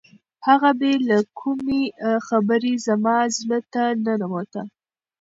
[0.47, 1.83] هغه بې له کومې
[2.27, 4.61] خبرې زما زړه ته ننوته.